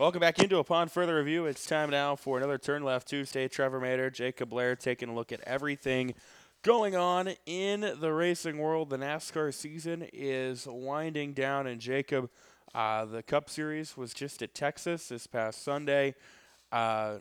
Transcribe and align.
Welcome 0.00 0.20
back 0.20 0.38
into 0.38 0.56
Upon 0.56 0.88
Further 0.88 1.16
Review. 1.16 1.44
It's 1.44 1.66
time 1.66 1.90
now 1.90 2.16
for 2.16 2.38
another 2.38 2.56
Turn 2.56 2.82
Left 2.82 3.06
Tuesday. 3.06 3.48
Trevor 3.48 3.80
Mater, 3.80 4.08
Jacob 4.08 4.48
Blair 4.48 4.74
taking 4.74 5.10
a 5.10 5.14
look 5.14 5.30
at 5.30 5.42
everything 5.42 6.14
going 6.62 6.96
on 6.96 7.34
in 7.44 7.82
the 8.00 8.10
racing 8.10 8.56
world. 8.56 8.88
The 8.88 8.96
NASCAR 8.96 9.52
season 9.52 10.08
is 10.10 10.66
winding 10.66 11.34
down, 11.34 11.66
and 11.66 11.82
Jacob, 11.82 12.30
uh, 12.74 13.04
the 13.04 13.22
Cup 13.22 13.50
Series 13.50 13.94
was 13.94 14.14
just 14.14 14.40
at 14.40 14.54
Texas 14.54 15.08
this 15.08 15.26
past 15.26 15.62
Sunday. 15.62 16.14
Uh, 16.72 17.16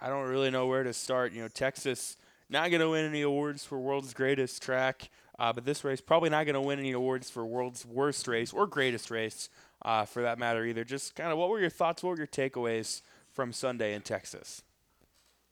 I 0.00 0.08
don't 0.08 0.28
really 0.28 0.52
know 0.52 0.68
where 0.68 0.84
to 0.84 0.92
start. 0.92 1.32
You 1.32 1.42
know, 1.42 1.48
Texas 1.48 2.16
not 2.48 2.70
going 2.70 2.82
to 2.82 2.90
win 2.90 3.04
any 3.04 3.22
awards 3.22 3.64
for 3.64 3.80
world's 3.80 4.14
greatest 4.14 4.62
track, 4.62 5.10
uh, 5.40 5.52
but 5.52 5.64
this 5.64 5.82
race 5.82 6.00
probably 6.00 6.30
not 6.30 6.46
going 6.46 6.54
to 6.54 6.60
win 6.60 6.78
any 6.78 6.92
awards 6.92 7.30
for 7.30 7.44
world's 7.44 7.84
worst 7.84 8.28
race 8.28 8.52
or 8.52 8.68
greatest 8.68 9.10
race 9.10 9.48
uh, 9.84 10.04
for 10.04 10.22
that 10.22 10.38
matter 10.38 10.64
either. 10.64 10.84
Just 10.84 11.14
kind 11.14 11.32
of 11.32 11.38
what 11.38 11.48
were 11.48 11.60
your 11.60 11.70
thoughts? 11.70 12.02
What 12.02 12.10
were 12.10 12.18
your 12.18 12.26
takeaways 12.26 13.02
from 13.32 13.52
Sunday 13.52 13.94
in 13.94 14.02
Texas? 14.02 14.62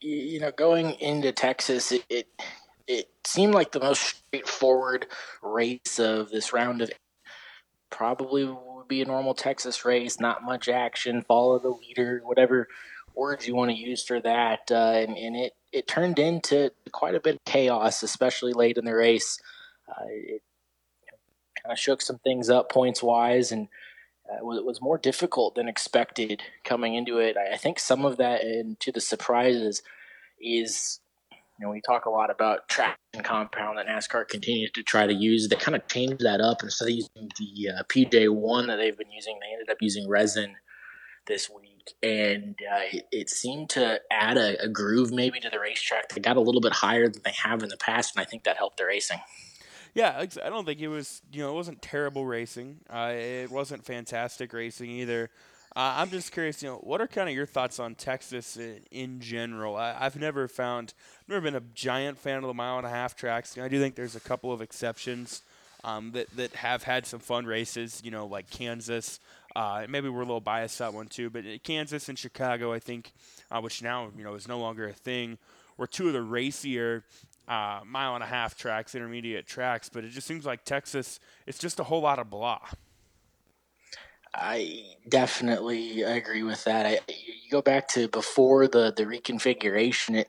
You 0.01 0.41
know, 0.41 0.51
going 0.51 0.93
into 0.95 1.33
Texas, 1.33 1.93
it, 1.93 2.05
it 2.09 2.27
it 2.87 3.09
seemed 3.24 3.55
like 3.55 3.73
the 3.73 3.80
most 3.80 4.02
straightforward 4.02 5.07
race 5.43 5.98
of 5.98 6.30
this 6.30 6.52
round 6.52 6.83
of 6.83 6.91
probably 7.91 8.45
would 8.47 8.88
be 8.88 9.02
a 9.02 9.05
normal 9.05 9.35
Texas 9.35 9.85
race. 9.85 10.19
Not 10.19 10.43
much 10.43 10.69
action, 10.69 11.23
follow 11.23 11.59
the 11.59 11.69
leader, 11.69 12.21
whatever 12.24 12.69
words 13.15 13.47
you 13.47 13.55
want 13.55 13.71
to 13.71 13.77
use 13.77 14.02
for 14.02 14.21
that. 14.21 14.71
Uh, 14.71 14.93
and, 14.95 15.16
and 15.16 15.37
it, 15.37 15.52
it 15.73 15.87
turned 15.87 16.19
into 16.19 16.71
quite 16.93 17.15
a 17.15 17.21
bit 17.21 17.35
of 17.35 17.45
chaos, 17.45 18.02
especially 18.02 18.52
late 18.52 18.79
in 18.79 18.85
the 18.85 18.95
race. 18.95 19.38
Uh, 19.88 20.07
it 20.09 20.43
kind 21.62 21.73
of 21.73 21.79
shook 21.79 22.01
some 22.01 22.19
things 22.19 22.49
up 22.49 22.71
points 22.71 23.02
wise 23.02 23.52
and 23.52 23.69
uh, 24.30 24.45
was, 24.45 24.62
was 24.62 24.80
more 24.80 24.98
difficult 24.98 25.55
than 25.55 25.69
expected 25.69 26.43
coming 26.65 26.95
into 26.95 27.19
it. 27.19 27.37
I, 27.37 27.55
I 27.55 27.57
think 27.57 27.79
some 27.79 28.05
of 28.05 28.16
that, 28.19 28.43
and 28.43 28.79
to 28.80 28.93
the 28.93 29.01
surprises, 29.01 29.83
is 30.41 31.01
you 31.30 31.66
know 31.66 31.71
we 31.71 31.80
talk 31.80 32.07
a 32.07 32.10
lot 32.10 32.30
about 32.30 32.69
traction 32.69 33.23
compound 33.23 33.79
that 33.79 33.87
NASCAR 33.87 34.29
continues 34.29 34.71
to 34.73 34.82
try 34.82 35.07
to 35.07 35.13
use. 35.13 35.49
They 35.49 35.57
kind 35.57 35.77
of 35.77 35.87
changed 35.88 36.21
that 36.21 36.41
up 36.41 36.63
instead 36.63 36.88
of 36.88 36.95
using 36.95 37.30
the 37.38 37.71
uh, 37.71 37.82
PJ 37.85 38.32
one 38.32 38.69
that 38.69 38.77
they've 38.77 38.96
been 38.96 39.13
using. 39.13 39.38
They 39.41 39.52
ended 39.52 39.71
up 39.71 39.79
using 39.80 40.09
resin 40.09 40.57
this 41.26 41.51
week, 41.51 41.95
and 42.02 42.57
uh, 42.73 42.82
it, 42.93 43.07
it, 43.13 43.30
seemed 43.30 43.71
to 43.71 44.01
add 44.10 44.37
a, 44.37 44.63
a 44.63 44.69
groove 44.69 45.13
maybe 45.13 45.38
to 45.41 45.51
the 45.51 45.60
racetrack. 45.60 46.09
They 46.09 46.21
got 46.21 46.37
a 46.37 46.41
little 46.41 46.60
bit 46.60 46.73
higher 46.73 47.09
than 47.09 47.23
they 47.24 47.35
have 47.45 47.63
in 47.63 47.69
the 47.69 47.76
past, 47.76 48.16
and 48.16 48.23
I 48.23 48.24
think 48.24 48.45
that 48.45 48.57
helped 48.57 48.79
their 48.79 48.87
racing. 48.87 49.21
Yeah, 49.95 50.24
I 50.43 50.49
don't 50.49 50.65
think 50.65 50.80
it 50.80 50.88
was. 50.88 51.23
You 51.33 51.43
know, 51.43 51.51
it 51.51 51.55
wasn't 51.55 51.83
terrible 51.83 52.24
racing. 52.24 52.79
Uh, 52.88 53.13
it 53.15 53.51
wasn't 53.51 53.85
fantastic 53.85 54.52
racing 54.52 54.91
either. 54.91 55.30
Uh, 55.74 55.95
I'm 55.99 56.10
just 56.10 56.32
curious. 56.32 56.63
You 56.63 56.71
know, 56.71 56.77
what 56.77 57.01
are 57.01 57.07
kind 57.07 57.29
of 57.29 57.35
your 57.35 57.47
thoughts 57.47 57.79
on 57.79 57.95
Texas 57.95 58.57
in, 58.57 58.80
in 58.91 59.21
general? 59.21 59.77
I, 59.77 59.93
have 59.95 60.16
never 60.16 60.49
found, 60.49 60.95
never 61.29 61.41
been 61.41 61.55
a 61.55 61.63
giant 61.74 62.19
fan 62.19 62.38
of 62.38 62.43
the 62.43 62.55
mile 62.55 62.79
and 62.79 62.87
a 62.87 62.91
half 62.91 63.16
tracks. 63.16 63.57
I 63.57 63.69
do 63.69 63.80
think 63.80 63.95
there's 63.95 64.16
a 64.16 64.21
couple 64.21 64.53
of 64.53 64.60
exceptions 64.60 65.43
um, 65.84 66.12
that 66.12 66.28
that 66.37 66.54
have 66.54 66.82
had 66.82 67.06
some 67.06 67.21
fun 67.21 67.47
races. 67.47 68.00
You 68.04 68.10
know, 68.10 68.27
like 68.27 68.50
Kansas. 68.50 69.21
Uh, 69.56 69.84
maybe 69.88 70.09
we're 70.09 70.21
a 70.21 70.25
little 70.25 70.41
biased 70.41 70.78
that 70.78 70.94
one 70.94 71.09
too, 71.09 71.28
but 71.28 71.44
Kansas 71.65 72.09
and 72.09 72.16
Chicago, 72.16 72.72
I 72.72 72.78
think, 72.78 73.12
uh, 73.50 73.60
which 73.60 73.82
now 73.82 74.10
you 74.16 74.22
know 74.22 74.34
is 74.34 74.47
no 74.47 74.60
longer 74.60 74.88
a 74.88 74.93
thing, 74.93 75.38
were 75.77 75.88
two 75.88 76.06
of 76.06 76.12
the 76.12 76.22
racier 76.22 77.03
uh, 77.50 77.81
mile 77.84 78.15
and 78.15 78.22
a 78.22 78.26
half 78.28 78.56
tracks, 78.56 78.94
intermediate 78.94 79.47
tracks, 79.47 79.88
but 79.88 80.04
it 80.04 80.10
just 80.10 80.26
seems 80.26 80.47
like 80.47 80.65
Texas, 80.65 81.19
it's 81.47 81.59
just 81.59 81.81
a 81.81 81.84
whole 81.84 82.00
lot 82.00 82.19
of 82.19 82.31
blah. 82.31 82.60
I 84.32 84.84
definitely 85.09 86.03
agree 86.03 86.44
with 86.44 86.62
that. 86.65 86.87
I, 86.87 87.00
you 87.09 87.50
go 87.50 87.60
back 87.60 87.88
to 87.88 88.06
before 88.06 88.69
the, 88.69 88.92
the 88.97 89.03
reconfiguration, 89.03 90.16
it 90.16 90.28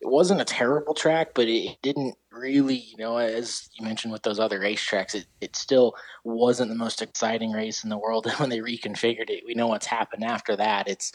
it 0.00 0.10
wasn't 0.10 0.40
a 0.40 0.44
terrible 0.44 0.94
track, 0.94 1.28
but 1.32 1.46
it 1.46 1.76
didn't 1.80 2.16
really, 2.32 2.74
you 2.74 2.96
know, 2.96 3.18
as 3.18 3.70
you 3.74 3.86
mentioned 3.86 4.12
with 4.12 4.22
those 4.22 4.40
other 4.40 4.58
racetracks, 4.58 5.14
it, 5.14 5.26
it 5.40 5.54
still 5.54 5.94
wasn't 6.24 6.68
the 6.70 6.74
most 6.74 7.02
exciting 7.02 7.52
race 7.52 7.84
in 7.84 7.90
the 7.90 7.98
world. 7.98 8.26
And 8.26 8.34
when 8.40 8.50
they 8.50 8.58
reconfigured 8.58 9.30
it, 9.30 9.44
we 9.46 9.54
know 9.54 9.68
what's 9.68 9.86
happened 9.86 10.24
after 10.24 10.56
that. 10.56 10.88
It's 10.88 11.12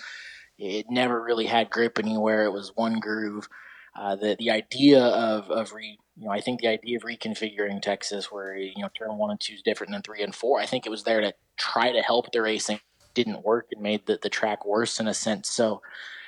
it 0.57 0.85
never 0.89 1.21
really 1.21 1.45
had 1.45 1.69
grip 1.69 1.99
anywhere. 1.99 2.45
It 2.45 2.53
was 2.53 2.71
one 2.75 2.99
groove. 2.99 3.49
Uh, 3.97 4.15
the 4.15 4.35
the 4.37 4.51
idea 4.51 5.03
of 5.03 5.49
of 5.49 5.73
re, 5.73 5.97
you 6.15 6.25
know 6.25 6.31
I 6.31 6.39
think 6.39 6.61
the 6.61 6.67
idea 6.67 6.97
of 6.97 7.03
reconfiguring 7.03 7.81
Texas 7.81 8.31
where 8.31 8.55
you 8.55 8.81
know 8.81 8.89
turn 8.95 9.17
one 9.17 9.31
and 9.31 9.39
two 9.39 9.53
is 9.53 9.63
different 9.63 9.91
than 9.91 10.03
three 10.03 10.21
and 10.21 10.35
four. 10.35 10.59
I 10.59 10.67
think 10.67 10.85
it 10.85 10.89
was 10.89 11.03
there 11.03 11.21
to 11.21 11.33
try 11.57 11.91
to 11.91 12.01
help 12.01 12.31
the 12.31 12.41
racing. 12.41 12.79
Didn't 13.15 13.43
work 13.43 13.67
and 13.71 13.81
made 13.81 14.05
the, 14.05 14.19
the 14.21 14.29
track 14.29 14.65
worse 14.65 14.99
in 14.99 15.07
a 15.07 15.13
sense. 15.15 15.49
So 15.49 15.81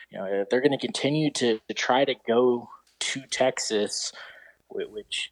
you 0.09 0.17
know 0.17 0.25
if 0.25 0.49
they're 0.49 0.61
going 0.61 0.77
to 0.77 0.85
continue 0.85 1.31
to 1.33 1.59
to 1.67 1.73
try 1.75 2.05
to 2.05 2.15
go 2.27 2.69
to 2.99 3.21
Texas, 3.29 4.11
which 4.69 5.31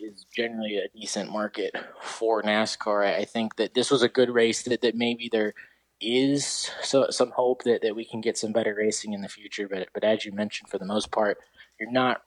is 0.00 0.26
generally 0.34 0.76
a 0.76 0.88
decent 0.88 1.30
market 1.30 1.74
for 2.02 2.42
NASCAR. 2.42 3.04
I 3.04 3.24
think 3.24 3.56
that 3.56 3.74
this 3.74 3.90
was 3.90 4.02
a 4.02 4.08
good 4.08 4.30
race 4.30 4.62
that, 4.62 4.80
that 4.82 4.96
maybe 4.96 5.28
there 5.30 5.54
is 6.00 6.70
so, 6.82 7.10
some 7.10 7.30
hope 7.30 7.62
that, 7.64 7.82
that 7.82 7.96
we 7.96 8.04
can 8.04 8.20
get 8.20 8.36
some 8.36 8.52
better 8.52 8.74
racing 8.76 9.12
in 9.12 9.20
the 9.20 9.28
future. 9.28 9.68
But 9.68 9.88
but 9.94 10.04
as 10.04 10.24
you 10.24 10.32
mentioned, 10.32 10.70
for 10.70 10.78
the 10.78 10.84
most 10.84 11.10
part, 11.10 11.38
you're 11.78 11.90
not 11.90 12.22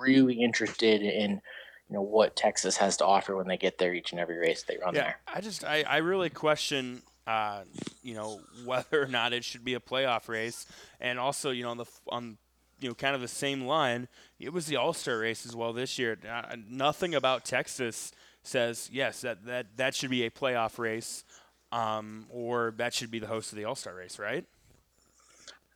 really 0.00 0.40
interested 0.40 1.02
in 1.02 1.40
you 1.88 1.98
know 1.98 2.02
what 2.02 2.36
Texas 2.36 2.76
has 2.78 2.96
to 2.96 3.04
offer 3.04 3.36
when 3.36 3.46
they 3.46 3.58
get 3.58 3.78
there 3.78 3.92
each 3.92 4.12
and 4.12 4.20
every 4.20 4.38
race 4.38 4.62
they 4.62 4.78
run 4.78 4.94
yeah, 4.94 5.02
there. 5.02 5.16
I 5.26 5.40
just 5.40 5.64
I, 5.64 5.82
I 5.82 5.98
really 5.98 6.30
question 6.30 7.02
uh, 7.26 7.62
you 8.02 8.14
know 8.14 8.40
whether 8.64 9.02
or 9.02 9.06
not 9.06 9.32
it 9.32 9.44
should 9.44 9.64
be 9.64 9.74
a 9.74 9.80
playoff 9.80 10.28
race, 10.28 10.66
and 11.00 11.18
also 11.18 11.50
you 11.50 11.62
know 11.62 11.70
on 11.70 11.76
the 11.76 11.86
on 12.08 12.38
you 12.80 12.88
know 12.88 12.94
kind 12.94 13.14
of 13.14 13.20
the 13.20 13.28
same 13.28 13.62
line, 13.62 14.08
it 14.40 14.52
was 14.52 14.66
the 14.66 14.76
All 14.76 14.92
Star 14.92 15.18
race 15.18 15.46
as 15.46 15.54
well 15.54 15.72
this 15.72 15.98
year. 15.98 16.18
Uh, 16.28 16.56
nothing 16.68 17.14
about 17.14 17.44
Texas 17.44 18.12
says 18.42 18.88
yes 18.92 19.20
that 19.20 19.44
that 19.44 19.66
that 19.76 19.94
should 19.94 20.10
be 20.10 20.24
a 20.24 20.30
playoff 20.30 20.78
race, 20.78 21.24
um, 21.70 22.26
or 22.30 22.74
that 22.78 22.94
should 22.94 23.10
be 23.10 23.18
the 23.18 23.26
host 23.26 23.52
of 23.52 23.58
the 23.58 23.64
All 23.64 23.74
Star 23.74 23.94
race, 23.94 24.18
right? 24.18 24.46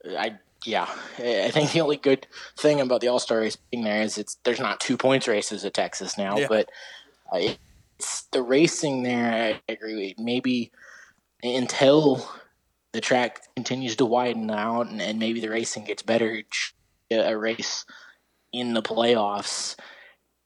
I 0.04 0.38
yeah, 0.64 0.88
I 1.18 1.50
think 1.50 1.72
the 1.72 1.80
only 1.80 1.96
good 1.96 2.26
thing 2.56 2.80
about 2.80 3.00
the 3.00 3.08
All 3.08 3.18
Star 3.18 3.38
race 3.38 3.56
being 3.56 3.84
there 3.84 4.02
is 4.02 4.18
it's 4.18 4.36
there's 4.44 4.60
not 4.60 4.80
two 4.80 4.96
points 4.96 5.28
races 5.28 5.64
at 5.64 5.74
Texas 5.74 6.16
now, 6.16 6.38
yeah. 6.38 6.46
but 6.48 6.70
uh, 7.32 7.54
it's 7.98 8.22
the 8.32 8.42
racing 8.42 9.02
there. 9.02 9.60
I 9.68 9.72
agree. 9.72 10.08
With, 10.08 10.18
maybe 10.18 10.72
until 11.42 12.28
the 12.92 13.00
track 13.00 13.42
continues 13.54 13.96
to 13.96 14.06
widen 14.06 14.50
out 14.50 14.88
and, 14.88 15.02
and 15.02 15.18
maybe 15.18 15.40
the 15.40 15.50
racing 15.50 15.84
gets 15.84 16.02
better, 16.02 16.42
a 17.10 17.36
race 17.36 17.84
in 18.52 18.74
the 18.74 18.82
playoffs. 18.82 19.76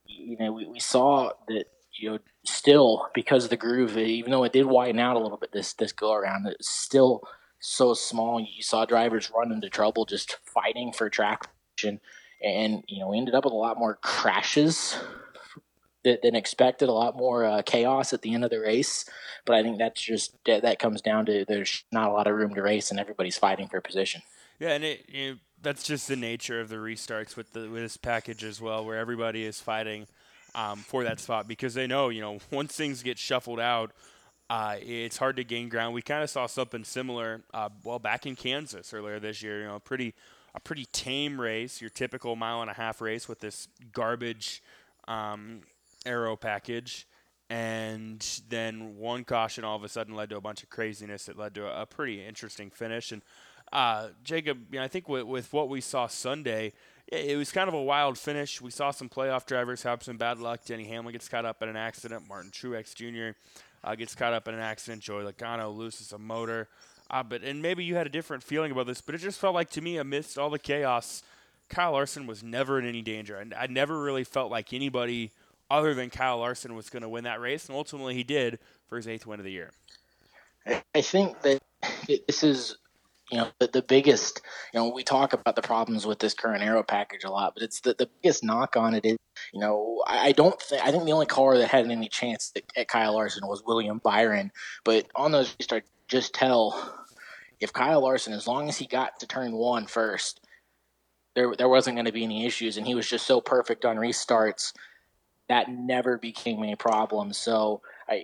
You 0.05 0.37
know, 0.37 0.51
we, 0.51 0.67
we 0.67 0.79
saw 0.79 1.31
that 1.47 1.65
you 1.93 2.11
know 2.11 2.19
still 2.45 3.07
because 3.13 3.45
of 3.45 3.49
the 3.49 3.57
groove, 3.57 3.97
even 3.97 4.31
though 4.31 4.43
it 4.43 4.53
did 4.53 4.65
widen 4.65 4.99
out 4.99 5.15
a 5.15 5.19
little 5.19 5.37
bit 5.37 5.51
this 5.51 5.73
this 5.73 5.91
go 5.91 6.13
around, 6.13 6.45
it's 6.47 6.69
still 6.69 7.23
so 7.61 7.93
small. 7.93 8.39
You 8.39 8.61
saw 8.61 8.85
drivers 8.85 9.31
run 9.35 9.51
into 9.51 9.69
trouble 9.69 10.05
just 10.05 10.37
fighting 10.45 10.91
for 10.91 11.09
traction, 11.09 11.99
and 12.43 12.83
you 12.87 12.99
know 12.99 13.09
we 13.09 13.17
ended 13.17 13.35
up 13.35 13.45
with 13.45 13.53
a 13.53 13.57
lot 13.57 13.79
more 13.79 13.95
crashes 14.01 14.97
than 16.03 16.35
expected, 16.35 16.89
a 16.89 16.93
lot 16.93 17.15
more 17.15 17.45
uh, 17.45 17.61
chaos 17.61 18.11
at 18.11 18.23
the 18.23 18.33
end 18.33 18.43
of 18.43 18.49
the 18.49 18.59
race. 18.59 19.05
But 19.45 19.55
I 19.55 19.63
think 19.63 19.77
that's 19.77 20.01
just 20.01 20.35
that 20.45 20.79
comes 20.79 21.01
down 21.01 21.27
to 21.27 21.45
there's 21.47 21.83
not 21.91 22.09
a 22.09 22.13
lot 22.13 22.27
of 22.27 22.35
room 22.35 22.53
to 22.55 22.61
race, 22.61 22.91
and 22.91 22.99
everybody's 22.99 23.37
fighting 23.37 23.67
for 23.67 23.79
position. 23.79 24.21
Yeah, 24.59 24.69
and 24.69 24.83
it, 24.83 25.05
you 25.07 25.29
know, 25.31 25.37
that's 25.61 25.83
just 25.83 26.07
the 26.07 26.15
nature 26.15 26.59
of 26.59 26.69
the 26.69 26.75
restarts 26.75 27.35
with 27.35 27.53
the 27.53 27.69
with 27.69 27.83
this 27.83 27.97
package 27.97 28.43
as 28.43 28.59
well, 28.59 28.83
where 28.85 28.97
everybody 28.97 29.43
is 29.45 29.61
fighting 29.61 30.07
um, 30.55 30.79
for 30.79 31.03
that 31.03 31.19
spot 31.19 31.47
because 31.47 31.73
they 31.73 31.87
know 31.87 32.09
you 32.09 32.21
know 32.21 32.39
once 32.51 32.75
things 32.75 33.03
get 33.03 33.17
shuffled 33.17 33.59
out 33.59 33.91
uh, 34.51 34.75
it's 34.81 35.15
hard 35.15 35.37
to 35.37 35.45
gain 35.45 35.69
ground. 35.69 35.93
We 35.93 36.01
kind 36.01 36.21
of 36.21 36.29
saw 36.29 36.45
something 36.45 36.83
similar, 36.83 37.41
uh, 37.53 37.69
well, 37.85 37.99
back 37.99 38.25
in 38.25 38.35
Kansas 38.35 38.93
earlier 38.93 39.17
this 39.17 39.41
year. 39.41 39.61
You 39.61 39.67
know, 39.67 39.75
a 39.75 39.79
pretty 39.79 40.13
a 40.53 40.59
pretty 40.59 40.83
tame 40.91 41.39
race, 41.39 41.79
your 41.79 41.89
typical 41.89 42.35
mile 42.35 42.61
and 42.61 42.69
a 42.69 42.73
half 42.73 42.99
race 42.99 43.29
with 43.29 43.39
this 43.39 43.69
garbage 43.93 44.61
um, 45.07 45.61
aero 46.05 46.35
package, 46.35 47.07
and 47.49 48.41
then 48.49 48.97
one 48.97 49.23
caution 49.23 49.63
all 49.63 49.77
of 49.77 49.85
a 49.85 49.89
sudden 49.89 50.15
led 50.15 50.29
to 50.31 50.35
a 50.35 50.41
bunch 50.41 50.63
of 50.63 50.69
craziness. 50.69 51.29
It 51.29 51.37
led 51.37 51.55
to 51.55 51.67
a, 51.67 51.83
a 51.83 51.85
pretty 51.85 52.21
interesting 52.21 52.71
finish. 52.71 53.13
And 53.13 53.21
uh, 53.71 54.09
Jacob, 54.21 54.65
you 54.69 54.79
know, 54.79 54.83
I 54.83 54.89
think 54.89 55.07
with, 55.07 55.23
with 55.23 55.53
what 55.53 55.69
we 55.69 55.79
saw 55.79 56.07
Sunday, 56.07 56.73
it 57.07 57.37
was 57.37 57.53
kind 57.53 57.69
of 57.69 57.73
a 57.73 57.81
wild 57.81 58.17
finish. 58.17 58.59
We 58.59 58.71
saw 58.71 58.91
some 58.91 59.07
playoff 59.07 59.45
drivers 59.45 59.83
have 59.83 60.03
some 60.03 60.17
bad 60.17 60.39
luck. 60.39 60.65
Denny 60.65 60.83
Hamlin 60.83 61.13
gets 61.13 61.29
caught 61.29 61.45
up 61.45 61.63
in 61.63 61.69
an 61.69 61.77
accident. 61.77 62.27
Martin 62.27 62.51
Truex 62.51 62.93
Jr 62.93 63.37
uh, 63.83 63.95
gets 63.95 64.15
caught 64.15 64.33
up 64.33 64.47
in 64.47 64.53
an 64.53 64.59
accident. 64.59 65.01
Joey 65.01 65.23
Logano 65.23 65.75
loses 65.75 66.11
a 66.11 66.17
motor. 66.17 66.67
Uh, 67.09 67.23
but 67.23 67.43
and 67.43 67.61
maybe 67.61 67.83
you 67.83 67.95
had 67.95 68.07
a 68.07 68.09
different 68.09 68.41
feeling 68.41 68.71
about 68.71 68.87
this, 68.87 69.01
but 69.01 69.13
it 69.13 69.17
just 69.17 69.39
felt 69.39 69.53
like 69.53 69.69
to 69.71 69.81
me, 69.81 69.97
amidst 69.97 70.37
all 70.37 70.49
the 70.49 70.57
chaos, 70.59 71.23
Kyle 71.67 71.91
Larson 71.91 72.25
was 72.25 72.41
never 72.41 72.79
in 72.79 72.85
any 72.85 73.01
danger, 73.01 73.35
and 73.35 73.53
I 73.53 73.67
never 73.67 74.01
really 74.01 74.23
felt 74.23 74.49
like 74.49 74.71
anybody 74.71 75.31
other 75.69 75.93
than 75.93 76.09
Kyle 76.09 76.37
Larson 76.37 76.73
was 76.75 76.89
going 76.89 77.03
to 77.03 77.09
win 77.09 77.25
that 77.25 77.41
race, 77.41 77.67
and 77.67 77.75
ultimately 77.75 78.13
he 78.13 78.23
did 78.23 78.59
for 78.87 78.95
his 78.95 79.07
eighth 79.07 79.25
win 79.25 79.39
of 79.39 79.45
the 79.45 79.51
year. 79.51 79.71
I 80.95 81.01
think 81.01 81.41
that 81.41 81.61
this 82.27 82.43
is 82.43 82.77
you 83.31 83.37
know 83.37 83.47
the, 83.59 83.67
the 83.67 83.81
biggest 83.81 84.41
you 84.73 84.79
know 84.79 84.89
we 84.89 85.03
talk 85.03 85.33
about 85.33 85.55
the 85.55 85.61
problems 85.61 86.05
with 86.05 86.19
this 86.19 86.33
current 86.33 86.63
aero 86.63 86.83
package 86.83 87.23
a 87.23 87.31
lot 87.31 87.53
but 87.53 87.63
it's 87.63 87.79
the, 87.81 87.93
the 87.97 88.09
biggest 88.21 88.43
knock 88.43 88.75
on 88.75 88.93
it 88.93 89.05
is 89.05 89.17
you 89.53 89.59
know 89.59 90.03
i, 90.07 90.27
I 90.27 90.31
don't 90.31 90.59
think 90.61 90.83
i 90.83 90.91
think 90.91 91.05
the 91.05 91.13
only 91.13 91.25
car 91.25 91.57
that 91.57 91.69
had 91.69 91.89
any 91.89 92.09
chance 92.09 92.51
at, 92.55 92.63
at 92.75 92.87
kyle 92.87 93.13
larson 93.13 93.47
was 93.47 93.63
william 93.65 93.99
byron 94.03 94.51
but 94.83 95.07
on 95.15 95.31
those 95.31 95.55
you 95.59 95.63
start 95.63 95.85
just 96.07 96.33
tell 96.33 97.05
if 97.59 97.73
kyle 97.73 98.01
larson 98.01 98.33
as 98.33 98.47
long 98.47 98.69
as 98.69 98.77
he 98.77 98.85
got 98.85 99.19
to 99.19 99.27
turn 99.27 99.53
one 99.53 99.87
first 99.87 100.41
there, 101.33 101.55
there 101.55 101.69
wasn't 101.69 101.95
going 101.95 102.05
to 102.05 102.11
be 102.11 102.23
any 102.23 102.45
issues 102.45 102.75
and 102.75 102.85
he 102.85 102.95
was 102.95 103.09
just 103.09 103.25
so 103.25 103.39
perfect 103.39 103.85
on 103.85 103.95
restarts 103.95 104.73
that 105.51 105.69
never 105.69 106.17
became 106.17 106.63
a 106.63 106.75
problem. 106.75 107.33
So 107.33 107.81
i 108.07 108.23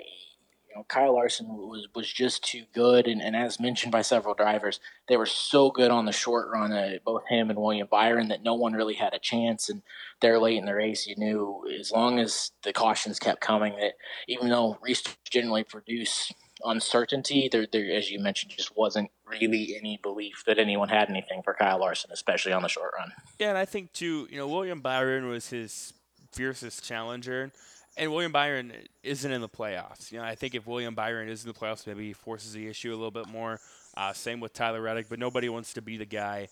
know, 0.78 0.86
Kyle 0.88 1.14
Larson 1.14 1.48
was 1.48 1.88
was 1.96 2.12
just 2.12 2.44
too 2.44 2.64
good, 2.74 3.08
and, 3.08 3.22
and 3.22 3.36
as 3.36 3.60
mentioned 3.60 3.92
by 3.92 4.02
several 4.02 4.34
drivers, 4.34 4.80
they 5.08 5.18
were 5.18 5.26
so 5.26 5.72
good 5.72 5.92
on 5.92 6.06
the 6.06 6.12
short 6.12 6.48
run, 6.52 6.72
uh, 6.72 6.94
both 7.06 7.24
him 7.28 7.50
and 7.50 7.60
William 7.60 7.88
Byron, 7.90 8.30
that 8.30 8.44
no 8.44 8.54
one 8.54 8.74
really 8.74 8.96
had 8.96 9.14
a 9.14 9.20
chance. 9.20 9.70
And 9.70 9.82
there 10.22 10.40
late 10.40 10.58
in 10.58 10.66
the 10.66 10.76
race, 10.76 11.08
you 11.08 11.16
knew 11.18 11.64
as 11.80 11.92
long 11.92 12.20
as 12.20 12.52
the 12.64 12.74
cautions 12.74 13.20
kept 13.20 13.42
coming, 13.42 13.76
that 13.80 13.94
even 14.28 14.50
though 14.50 14.78
restarts 14.88 15.16
generally 15.30 15.64
produce 15.64 16.32
uncertainty, 16.64 17.50
there, 17.52 17.68
there, 17.72 17.92
as 17.92 18.10
you 18.10 18.20
mentioned, 18.20 18.52
just 18.56 18.76
wasn't 18.76 19.10
really 19.26 19.76
any 19.78 20.00
belief 20.02 20.44
that 20.48 20.58
anyone 20.58 20.90
had 20.90 21.10
anything 21.10 21.42
for 21.44 21.54
Kyle 21.54 21.80
Larson, 21.80 22.12
especially 22.12 22.54
on 22.54 22.64
the 22.64 22.70
short 22.70 22.92
run. 22.98 23.12
Yeah, 23.40 23.50
and 23.50 23.58
I 23.58 23.66
think 23.66 23.94
too, 23.94 24.28
you 24.32 24.38
know, 24.38 24.48
William 24.48 24.82
Byron 24.82 25.28
was 25.28 25.50
his 25.50 25.94
fiercest 26.32 26.84
challenger 26.84 27.52
and 27.98 28.12
William 28.12 28.32
Byron 28.32 28.72
isn't 29.04 29.32
in 29.32 29.42
the 29.42 29.50
playoffs. 29.50 30.12
You 30.12 30.20
know, 30.20 30.26
I 30.26 30.36
think 30.36 30.56
if 30.56 30.68
William 30.68 30.96
Byron 30.96 31.30
is 31.30 31.44
in 31.44 31.52
the 31.52 31.58
playoffs, 31.58 31.86
maybe 31.88 32.06
he 32.06 32.14
forces 32.14 32.54
the 32.54 32.68
issue 32.68 32.92
a 32.92 32.96
little 32.96 33.12
bit 33.12 33.28
more. 33.28 33.60
Uh, 33.96 34.14
same 34.14 34.40
with 34.40 34.54
Tyler 34.54 34.82
Reddick, 34.82 35.08
but 35.10 35.20
nobody 35.20 35.50
wants 35.50 35.74
to 35.74 35.82
be 35.82 35.98
the 35.98 36.06
guy 36.06 36.50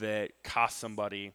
that 0.00 0.30
costs 0.42 0.80
somebody, 0.80 1.32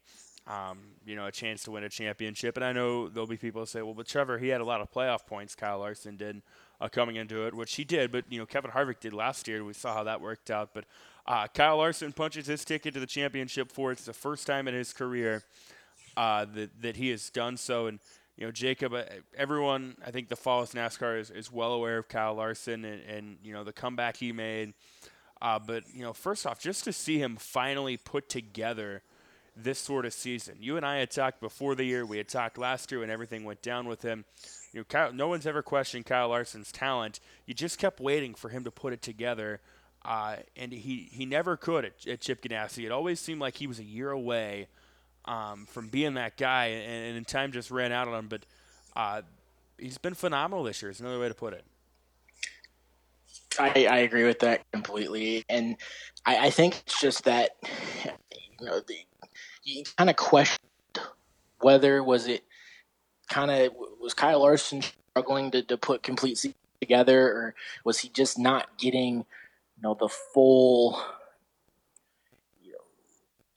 um, 0.47 0.79
you 1.05 1.15
know, 1.15 1.27
a 1.27 1.31
chance 1.31 1.63
to 1.63 1.71
win 1.71 1.83
a 1.83 1.89
championship. 1.89 2.57
And 2.57 2.65
I 2.65 2.73
know 2.73 3.07
there'll 3.07 3.27
be 3.27 3.37
people 3.37 3.61
who 3.61 3.65
say, 3.67 3.81
well, 3.81 3.93
but 3.93 4.07
Trevor, 4.07 4.39
he 4.39 4.47
had 4.47 4.61
a 4.61 4.65
lot 4.65 4.81
of 4.81 4.91
playoff 4.91 5.25
points. 5.25 5.55
Kyle 5.55 5.79
Larson 5.79 6.17
did 6.17 6.41
uh, 6.81 6.89
coming 6.89 7.15
into 7.15 7.45
it, 7.45 7.53
which 7.53 7.75
he 7.75 7.83
did, 7.83 8.11
but 8.11 8.25
you 8.29 8.39
know, 8.39 8.45
Kevin 8.45 8.71
Harvick 8.71 8.99
did 8.99 9.13
last 9.13 9.47
year. 9.47 9.57
And 9.57 9.67
we 9.67 9.73
saw 9.73 9.93
how 9.93 10.03
that 10.03 10.19
worked 10.19 10.49
out. 10.49 10.71
But 10.73 10.85
uh, 11.27 11.47
Kyle 11.47 11.77
Larson 11.77 12.11
punches 12.11 12.47
his 12.47 12.65
ticket 12.65 12.93
to 12.95 12.99
the 12.99 13.05
championship 13.05 13.71
four 13.71 13.91
it's 13.91 14.05
the 14.05 14.13
first 14.13 14.47
time 14.47 14.67
in 14.67 14.73
his 14.73 14.91
career 14.91 15.43
uh, 16.17 16.45
that 16.53 16.81
that 16.81 16.95
he 16.97 17.09
has 17.09 17.29
done 17.29 17.57
so, 17.57 17.87
and 17.87 17.99
you 18.37 18.45
know, 18.45 18.51
Jacob, 18.51 18.93
uh, 18.93 19.03
everyone, 19.37 19.95
I 20.05 20.11
think 20.11 20.27
the 20.27 20.35
follows 20.35 20.71
NASCAR 20.71 21.19
is, 21.19 21.29
is 21.29 21.51
well 21.51 21.73
aware 21.73 21.97
of 21.97 22.07
Kyle 22.07 22.33
Larson 22.33 22.83
and, 22.83 23.01
and 23.03 23.37
you 23.43 23.53
know, 23.53 23.63
the 23.63 23.73
comeback 23.73 24.17
he 24.17 24.31
made. 24.31 24.73
Uh, 25.41 25.59
but, 25.59 25.83
you 25.93 26.01
know, 26.01 26.13
first 26.13 26.47
off, 26.47 26.59
just 26.59 26.83
to 26.85 26.93
see 26.93 27.19
him 27.19 27.35
finally 27.35 27.97
put 27.97 28.29
together 28.29 29.03
this 29.55 29.77
sort 29.77 30.05
of 30.05 30.13
season. 30.13 30.55
You 30.59 30.77
and 30.77 30.85
I 30.85 30.97
had 30.97 31.11
talked 31.11 31.39
before 31.39 31.75
the 31.75 31.83
year. 31.83 32.05
We 32.05 32.17
had 32.17 32.27
talked 32.27 32.57
last 32.57 32.91
year 32.91 33.01
when 33.01 33.11
everything 33.11 33.43
went 33.43 33.61
down 33.61 33.87
with 33.87 34.01
him. 34.01 34.25
You 34.71 34.79
know, 34.79 34.85
Kyle, 34.85 35.13
no 35.13 35.27
one's 35.27 35.45
ever 35.45 35.61
questioned 35.61 36.07
Kyle 36.07 36.29
Larson's 36.29 36.71
talent. 36.71 37.19
You 37.45 37.53
just 37.53 37.77
kept 37.77 37.99
waiting 37.99 38.33
for 38.33 38.49
him 38.49 38.63
to 38.63 38.71
put 38.71 38.93
it 38.93 39.03
together. 39.03 39.59
Uh, 40.03 40.37
and 40.55 40.71
he, 40.71 41.09
he 41.11 41.25
never 41.25 41.55
could 41.55 41.85
at, 41.85 42.07
at 42.07 42.21
Chip 42.21 42.41
Ganassi. 42.41 42.85
It 42.85 42.91
always 42.91 43.19
seemed 43.19 43.41
like 43.41 43.57
he 43.57 43.67
was 43.67 43.77
a 43.77 43.85
year 43.85 44.09
away– 44.09 44.69
um, 45.25 45.65
from 45.65 45.87
being 45.87 46.15
that 46.15 46.37
guy, 46.37 46.65
and, 46.65 47.17
and 47.17 47.27
time 47.27 47.51
just 47.51 47.71
ran 47.71 47.91
out 47.91 48.07
on 48.07 48.13
him. 48.13 48.27
But 48.27 48.45
uh, 48.95 49.21
he's 49.77 49.97
been 49.97 50.13
phenomenal 50.13 50.63
this 50.63 50.81
year. 50.81 50.91
Is 50.91 50.99
another 50.99 51.19
way 51.19 51.27
to 51.27 51.33
put 51.33 51.53
it. 51.53 51.63
I, 53.59 53.87
I 53.89 53.97
agree 53.99 54.23
with 54.23 54.39
that 54.39 54.61
completely, 54.71 55.45
and 55.49 55.77
I, 56.25 56.47
I 56.47 56.49
think 56.49 56.79
it's 56.79 56.99
just 56.99 57.23
that 57.25 57.51
you 58.59 58.65
know 58.65 58.79
the, 58.79 58.95
you 59.63 59.83
kind 59.97 60.09
of 60.09 60.15
question 60.15 60.59
whether 61.59 62.03
was 62.03 62.27
it 62.27 62.43
kind 63.29 63.51
of 63.51 63.73
was 63.99 64.13
Kyle 64.13 64.41
Larson 64.41 64.83
struggling 65.11 65.51
to, 65.51 65.63
to 65.63 65.77
put 65.77 66.03
complete 66.03 66.43
together, 66.81 67.27
or 67.27 67.55
was 67.83 67.99
he 67.99 68.09
just 68.09 68.37
not 68.37 68.77
getting 68.77 69.17
you 69.17 69.81
know 69.81 69.95
the 69.99 70.09
full 70.09 71.01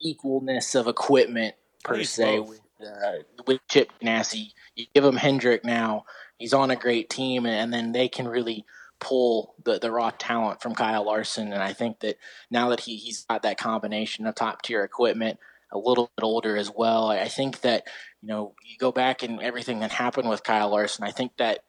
equalness 0.05 0.79
of 0.79 0.87
equipment 0.87 1.55
per 1.85 2.03
se 2.03 2.41
with, 2.41 2.61
uh, 2.81 3.23
with 3.47 3.61
Chip 3.69 3.93
Ganassi. 4.03 4.53
You 4.75 4.87
give 4.95 5.05
him 5.05 5.17
Hendrick 5.17 5.65
now, 5.65 6.05
he's 6.39 6.53
on 6.53 6.71
a 6.71 6.77
great 6.77 7.09
team, 7.09 7.47
and 7.47 7.73
then 7.73 7.93
they 7.93 8.09
can 8.09 8.29
really 8.29 8.65
pull 8.99 9.55
the, 9.65 9.79
the 9.79 9.91
raw 9.91 10.11
talent 10.11 10.61
from 10.63 10.75
Kyle 10.75 11.05
Larson. 11.05 11.53
And 11.53 11.63
I 11.63 11.73
think 11.73 12.01
that 12.01 12.17
now 12.51 12.71
that 12.71 12.81
he, 12.81 12.97
he's 12.97 13.25
got 13.25 13.43
that 13.43 13.59
combination 13.59 14.27
of 14.27 14.35
top 14.35 14.63
tier 14.63 14.85
equipment, 14.85 15.39
a 15.73 15.79
little 15.79 16.11
bit 16.17 16.25
older 16.25 16.57
as 16.57 16.71
well, 16.75 17.11
I 17.11 17.29
think 17.29 17.61
that, 17.61 17.85
you 18.23 18.29
know, 18.29 18.55
you 18.65 18.79
go 18.79 18.93
back 18.93 19.23
and 19.23 19.41
everything 19.41 19.81
that 19.81 19.91
happened 19.93 20.29
with 20.29 20.45
Kyle 20.45 20.71
Larson, 20.71 21.05
I 21.05 21.11
think 21.11 21.37
that 21.39 21.65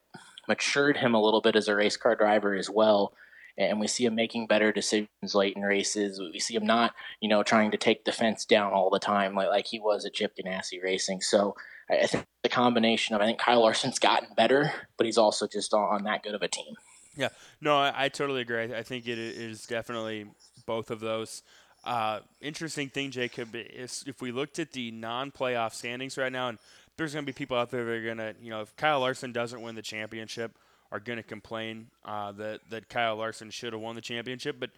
matured 0.47 0.97
him 0.97 1.13
a 1.13 1.21
little 1.21 1.41
bit 1.41 1.55
as 1.55 1.67
a 1.67 1.75
race 1.75 1.97
car 1.97 2.15
driver 2.15 2.55
as 2.55 2.69
well 2.69 3.13
and 3.57 3.79
we 3.79 3.87
see 3.87 4.05
him 4.05 4.15
making 4.15 4.47
better 4.47 4.71
decisions 4.71 5.33
late 5.33 5.55
in 5.55 5.63
races. 5.63 6.19
We 6.19 6.39
see 6.39 6.55
him 6.55 6.65
not, 6.65 6.93
you 7.19 7.29
know, 7.29 7.43
trying 7.43 7.71
to 7.71 7.77
take 7.77 8.05
the 8.05 8.11
fence 8.11 8.45
down 8.45 8.73
all 8.73 8.89
the 8.89 8.99
time 8.99 9.33
like, 9.33 9.49
like 9.49 9.65
he 9.65 9.79
was 9.79 10.05
at 10.05 10.13
Chip 10.13 10.35
Ganassi 10.37 10.81
Racing. 10.81 11.21
So 11.21 11.55
I 11.89 12.05
think 12.05 12.25
the 12.43 12.49
combination 12.49 13.15
of 13.15 13.21
I 13.21 13.25
think 13.25 13.39
Kyle 13.39 13.61
Larson's 13.61 13.99
gotten 13.99 14.29
better, 14.35 14.71
but 14.97 15.05
he's 15.05 15.17
also 15.17 15.47
just 15.47 15.73
on, 15.73 16.03
that 16.03 16.23
good 16.23 16.35
of 16.35 16.41
a 16.41 16.47
team. 16.47 16.75
Yeah, 17.15 17.29
no, 17.59 17.77
I, 17.77 18.05
I 18.05 18.09
totally 18.09 18.41
agree. 18.41 18.75
I 18.75 18.83
think 18.83 19.07
it 19.07 19.17
is 19.17 19.65
definitely 19.65 20.27
both 20.67 20.91
of 20.91 20.99
those. 20.99 21.41
Uh, 21.83 22.19
interesting 22.41 22.89
thing, 22.89 23.09
Jacob, 23.09 23.49
is 23.53 24.03
if 24.05 24.21
we 24.21 24.31
looked 24.31 24.59
at 24.59 24.73
the 24.73 24.91
non-playoff 24.91 25.73
standings 25.73 26.17
right 26.17 26.31
now, 26.31 26.49
and 26.49 26.59
there's 26.97 27.13
going 27.13 27.25
to 27.25 27.31
be 27.31 27.35
people 27.35 27.57
out 27.57 27.71
there 27.71 27.85
that 27.85 27.91
are 27.91 28.03
going 28.03 28.17
to, 28.17 28.35
you 28.41 28.51
know, 28.51 28.61
if 28.61 28.75
Kyle 28.75 28.99
Larson 28.99 29.31
doesn't 29.31 29.61
win 29.61 29.73
the 29.73 29.81
championship– 29.81 30.51
are 30.91 30.99
going 30.99 31.17
to 31.17 31.23
complain 31.23 31.87
uh, 32.05 32.31
that 32.33 32.61
that 32.69 32.89
Kyle 32.89 33.15
Larson 33.15 33.49
should 33.49 33.73
have 33.73 33.81
won 33.81 33.95
the 33.95 34.01
championship, 34.01 34.57
but 34.59 34.69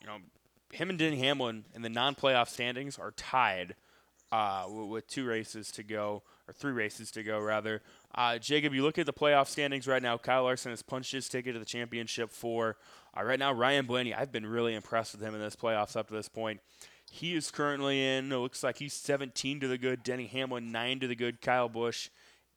you 0.00 0.06
know, 0.06 0.16
him 0.72 0.90
and 0.90 0.98
Denny 0.98 1.18
Hamlin 1.18 1.64
in 1.74 1.82
the 1.82 1.88
non-playoff 1.88 2.48
standings 2.48 2.98
are 2.98 3.12
tied 3.12 3.74
uh, 4.30 4.66
with 4.68 5.06
two 5.08 5.26
races 5.26 5.70
to 5.72 5.82
go 5.82 6.22
or 6.46 6.52
three 6.52 6.72
races 6.72 7.10
to 7.12 7.22
go 7.22 7.38
rather. 7.38 7.82
Uh, 8.14 8.38
Jacob, 8.38 8.74
you 8.74 8.82
look 8.82 8.98
at 8.98 9.06
the 9.06 9.12
playoff 9.12 9.48
standings 9.48 9.86
right 9.86 10.02
now. 10.02 10.16
Kyle 10.16 10.44
Larson 10.44 10.70
has 10.70 10.82
punched 10.82 11.12
his 11.12 11.28
ticket 11.28 11.54
to 11.54 11.58
the 11.58 11.64
championship 11.64 12.30
four 12.30 12.76
uh, 13.16 13.22
right 13.22 13.38
now. 13.38 13.52
Ryan 13.52 13.86
Blaney, 13.86 14.14
I've 14.14 14.32
been 14.32 14.46
really 14.46 14.74
impressed 14.74 15.12
with 15.12 15.22
him 15.22 15.34
in 15.34 15.40
this 15.40 15.56
playoffs 15.56 15.96
up 15.96 16.08
to 16.08 16.14
this 16.14 16.28
point. 16.28 16.60
He 17.10 17.34
is 17.34 17.50
currently 17.50 18.04
in. 18.04 18.32
It 18.32 18.36
looks 18.36 18.62
like 18.62 18.78
he's 18.78 18.92
17 18.92 19.60
to 19.60 19.68
the 19.68 19.78
good. 19.78 20.02
Denny 20.02 20.26
Hamlin 20.26 20.70
9 20.72 21.00
to 21.00 21.06
the 21.06 21.16
good. 21.16 21.40
Kyle 21.40 21.68
Busch 21.68 22.10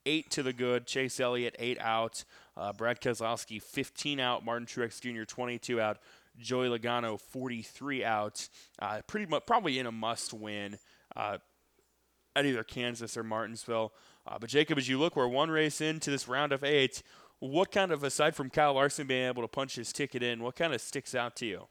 8 0.06 0.30
to 0.32 0.44
the 0.44 0.54
good. 0.54 0.86
Chase 0.86 1.20
Elliott 1.20 1.56
8 1.60 1.80
out. 1.80 2.24
Uh, 2.58 2.74
Brad 2.74 3.02
Keselowski, 3.02 3.62
15 3.62 4.20
out. 4.20 4.46
Martin 4.46 4.66
Truex 4.66 5.00
Jr., 5.00 5.24
22 5.24 5.80
out. 5.80 5.98
Joey 6.38 6.68
Logano, 6.68 7.20
43 7.20 8.04
out. 8.04 8.48
Uh, 8.80 9.02
pretty 9.08 9.26
much, 9.26 9.46
probably 9.46 9.80
in 9.80 9.86
a 9.86 9.92
must-win 9.92 10.78
uh, 11.16 11.38
at 12.36 12.46
either 12.46 12.64
Kansas 12.64 13.18
or 13.18 13.24
Martinsville. 13.24 13.94
Uh, 14.26 14.38
but 14.40 14.50
Jacob, 14.50 14.78
as 14.78 14.88
you 14.88 15.00
look, 15.00 15.16
we're 15.16 15.28
one 15.28 15.50
race 15.50 15.82
into 15.82 16.10
this 16.10 16.28
round 16.28 16.52
of 16.52 16.64
eight. 16.64 17.04
What 17.40 17.72
kind 17.72 17.92
of, 17.92 18.04
aside 18.04 18.36
from 18.36 18.50
Kyle 18.50 18.74
Larson 18.74 19.08
being 19.08 19.28
able 19.28 19.42
to 19.42 19.48
punch 19.48 19.76
his 19.76 19.92
ticket 19.92 20.22
in, 20.22 20.44
what 20.44 20.56
kind 20.56 20.74
of 20.74 20.82
sticks 20.82 21.16
out 21.16 21.36
to 21.38 21.46
you? 21.46 21.68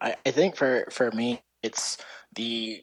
I, 0.00 0.16
I 0.24 0.30
think 0.30 0.56
for 0.56 0.86
for 0.90 1.10
me, 1.12 1.42
it's 1.62 1.98
the 2.34 2.82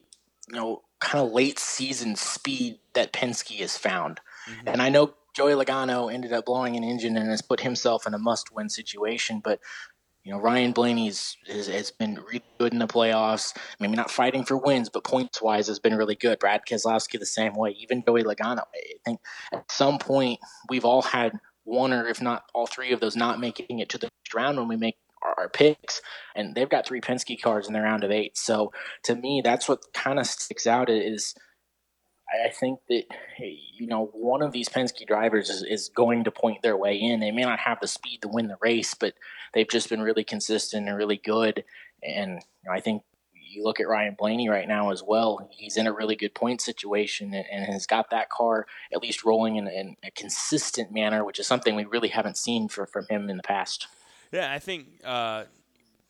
you 0.49 0.55
know 0.55 0.83
kind 1.03 1.25
of 1.25 1.33
late 1.33 1.59
season 1.59 2.15
speed 2.15 2.79
that 2.93 3.13
Penske 3.13 3.59
has 3.59 3.77
found. 3.77 4.19
Mm-hmm. 4.49 4.67
And 4.67 4.81
I 4.81 4.89
know 4.89 5.13
Joey 5.35 5.53
Logano 5.53 6.13
ended 6.13 6.31
up 6.31 6.45
blowing 6.45 6.75
an 6.75 6.83
engine 6.83 7.17
and 7.17 7.29
has 7.29 7.41
put 7.41 7.59
himself 7.59 8.07
in 8.07 8.13
a 8.13 8.17
must-win 8.17 8.69
situation. 8.69 9.41
But 9.43 9.59
you 10.23 10.31
know, 10.31 10.39
Ryan 10.39 10.71
Blaney's 10.71 11.35
has, 11.47 11.67
has 11.67 11.91
been 11.91 12.15
really 12.15 12.43
good 12.57 12.71
in 12.71 12.79
the 12.79 12.87
playoffs. 12.87 13.55
Maybe 13.79 13.95
not 13.95 14.09
fighting 14.09 14.45
for 14.45 14.57
wins, 14.57 14.89
but 14.89 15.03
points-wise 15.03 15.67
has 15.67 15.79
been 15.79 15.95
really 15.95 16.15
good. 16.15 16.39
Brad 16.39 16.61
Keselowski 16.65 17.19
the 17.19 17.25
same 17.25 17.53
way. 17.55 17.71
Even 17.71 18.03
Joey 18.05 18.23
Logano. 18.23 18.61
I 18.73 18.95
think 19.03 19.19
at 19.51 19.69
some 19.69 19.99
point 19.99 20.39
we've 20.69 20.85
all 20.85 21.01
had 21.01 21.33
one 21.65 21.91
or 21.91 22.07
if 22.07 22.21
not 22.21 22.43
all 22.53 22.67
three 22.67 22.93
of 22.93 23.01
those 23.01 23.15
not 23.15 23.39
making 23.39 23.79
it 23.79 23.89
to 23.89 23.97
the 23.97 24.09
round 24.33 24.57
when 24.57 24.67
we 24.67 24.77
make 24.77 24.95
our, 25.23 25.49
picks, 25.49 26.01
and 26.35 26.55
they've 26.55 26.69
got 26.69 26.85
three 26.85 27.01
Penske 27.01 27.41
cars 27.41 27.67
in 27.67 27.73
the 27.73 27.81
round 27.81 28.03
of 28.03 28.11
eight. 28.11 28.37
So 28.37 28.71
to 29.03 29.15
me, 29.15 29.41
that's 29.43 29.67
what 29.67 29.93
kind 29.93 30.19
of 30.19 30.27
sticks 30.27 30.67
out 30.67 30.89
is 30.89 31.35
I 32.45 32.49
think 32.49 32.79
that 32.89 33.03
you 33.37 33.87
know 33.87 34.09
one 34.13 34.41
of 34.41 34.51
these 34.51 34.69
Penske 34.69 35.05
drivers 35.05 35.49
is, 35.49 35.63
is 35.63 35.89
going 35.89 36.23
to 36.23 36.31
point 36.31 36.61
their 36.61 36.77
way 36.77 36.95
in. 36.95 37.19
They 37.19 37.31
may 37.31 37.43
not 37.43 37.59
have 37.59 37.79
the 37.79 37.87
speed 37.87 38.21
to 38.21 38.27
win 38.27 38.47
the 38.47 38.57
race, 38.61 38.93
but 38.93 39.13
they've 39.53 39.69
just 39.69 39.89
been 39.89 40.01
really 40.01 40.23
consistent 40.23 40.87
and 40.87 40.97
really 40.97 41.17
good. 41.17 41.63
And 42.01 42.33
you 42.33 42.69
know, 42.69 42.71
I 42.71 42.79
think 42.79 43.03
you 43.53 43.63
look 43.63 43.79
at 43.79 43.87
Ryan 43.87 44.15
Blaney 44.17 44.49
right 44.49 44.67
now 44.67 44.91
as 44.91 45.03
well. 45.03 45.47
He's 45.51 45.77
in 45.77 45.87
a 45.87 45.93
really 45.93 46.15
good 46.15 46.33
point 46.33 46.61
situation 46.61 47.33
and, 47.33 47.45
and 47.51 47.65
has 47.65 47.85
got 47.85 48.09
that 48.09 48.29
car 48.29 48.65
at 48.91 49.01
least 49.01 49.23
rolling 49.23 49.57
in, 49.57 49.67
in, 49.67 49.95
a 50.03 50.11
consistent 50.11 50.91
manner, 50.91 51.23
which 51.23 51.39
is 51.39 51.47
something 51.47 51.75
we 51.75 51.85
really 51.85 52.09
haven't 52.09 52.37
seen 52.37 52.67
for, 52.67 52.85
from 52.87 53.05
him 53.09 53.29
in 53.29 53.37
the 53.37 53.43
past. 53.43 53.87
Yeah, 54.33 54.51
I 54.51 54.57
think 54.57 54.87
uh, 55.03 55.43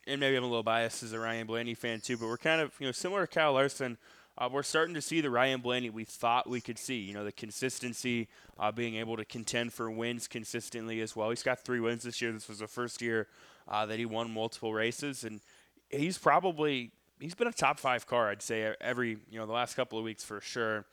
and 0.06 0.18
maybe 0.18 0.34
I'm 0.34 0.44
a 0.44 0.46
little 0.46 0.62
biased 0.62 1.02
as 1.02 1.12
a 1.12 1.18
Ryan 1.18 1.46
Blaney 1.46 1.74
fan 1.74 2.00
too, 2.00 2.16
but 2.16 2.26
we're 2.26 2.38
kind 2.38 2.58
of 2.58 2.72
you 2.80 2.86
know 2.86 2.92
similar 2.92 3.26
to 3.26 3.32
Kyle 3.32 3.52
Larson. 3.52 3.98
Uh, 4.38 4.48
we're 4.50 4.62
starting 4.62 4.94
to 4.94 5.02
see 5.02 5.20
the 5.20 5.28
Ryan 5.28 5.60
Blaney 5.60 5.90
we 5.90 6.04
thought 6.04 6.48
we 6.48 6.62
could 6.62 6.78
see. 6.78 6.96
You 6.96 7.12
know, 7.12 7.22
the 7.22 7.32
consistency, 7.32 8.28
uh, 8.58 8.72
being 8.72 8.94
able 8.96 9.18
to 9.18 9.26
contend 9.26 9.74
for 9.74 9.90
wins 9.90 10.26
consistently 10.26 11.02
as 11.02 11.14
well. 11.14 11.28
He's 11.28 11.42
got 11.42 11.60
three 11.60 11.80
wins 11.80 12.04
this 12.04 12.22
year. 12.22 12.32
This 12.32 12.48
was 12.48 12.60
the 12.60 12.66
first 12.66 13.02
year 13.02 13.28
uh, 13.68 13.84
that 13.84 13.98
he 13.98 14.06
won 14.06 14.30
multiple 14.30 14.72
races, 14.72 15.24
and 15.24 15.42
he's 15.90 16.16
probably 16.16 16.92
he's 17.20 17.34
been 17.34 17.48
a 17.48 17.52
top 17.52 17.78
five 17.78 18.06
car, 18.06 18.30
I'd 18.30 18.40
say, 18.40 18.74
every 18.80 19.18
you 19.30 19.38
know 19.38 19.44
the 19.44 19.52
last 19.52 19.76
couple 19.76 19.98
of 19.98 20.04
weeks 20.04 20.24
for 20.24 20.40
sure 20.40 20.86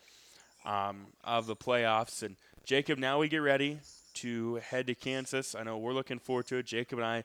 um, 0.65 1.05
of 1.23 1.45
the 1.47 1.55
playoffs. 1.55 2.23
And 2.23 2.35
Jacob, 2.65 3.00
now 3.00 3.19
we 3.19 3.29
get 3.29 3.38
ready 3.38 3.79
to 4.15 4.55
head 4.55 4.87
to 4.87 4.95
Kansas. 4.95 5.55
I 5.55 5.63
know 5.63 5.77
we're 5.77 5.93
looking 5.93 6.19
forward 6.19 6.47
to 6.47 6.57
it. 6.57 6.65
Jacob 6.65 6.99
and 6.99 7.05
I 7.05 7.23